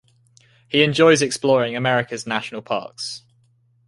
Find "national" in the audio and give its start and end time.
2.25-2.63